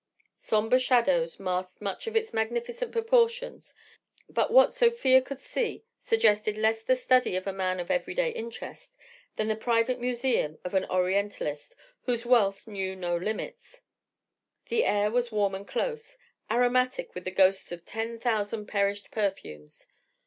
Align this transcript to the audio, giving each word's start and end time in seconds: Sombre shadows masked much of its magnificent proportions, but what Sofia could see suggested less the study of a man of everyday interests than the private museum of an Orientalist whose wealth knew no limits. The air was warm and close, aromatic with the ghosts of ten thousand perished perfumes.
Sombre 0.35 0.79
shadows 0.79 1.39
masked 1.39 1.79
much 1.79 2.07
of 2.07 2.15
its 2.15 2.33
magnificent 2.33 2.91
proportions, 2.91 3.75
but 4.27 4.49
what 4.49 4.73
Sofia 4.73 5.21
could 5.21 5.39
see 5.39 5.83
suggested 5.99 6.57
less 6.57 6.81
the 6.81 6.95
study 6.95 7.35
of 7.35 7.45
a 7.45 7.53
man 7.53 7.79
of 7.79 7.91
everyday 7.91 8.31
interests 8.31 8.97
than 9.35 9.47
the 9.47 9.55
private 9.55 9.99
museum 9.99 10.57
of 10.63 10.73
an 10.73 10.85
Orientalist 10.89 11.75
whose 12.05 12.25
wealth 12.25 12.65
knew 12.65 12.95
no 12.95 13.15
limits. 13.15 13.83
The 14.69 14.85
air 14.85 15.11
was 15.11 15.31
warm 15.31 15.53
and 15.53 15.67
close, 15.67 16.17
aromatic 16.49 17.13
with 17.13 17.23
the 17.23 17.29
ghosts 17.29 17.71
of 17.71 17.85
ten 17.85 18.17
thousand 18.17 18.65
perished 18.65 19.11
perfumes. 19.11 19.87